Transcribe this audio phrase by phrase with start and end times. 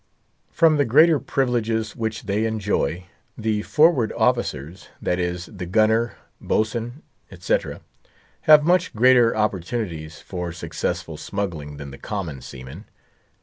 [0.49, 3.05] From the greater privileges which they enjoy,
[3.37, 7.81] the "forward officers," that is, the Gunner, Boatswain, etc.,
[8.49, 12.85] have much greater opportunities for successful smuggling than the common seamen.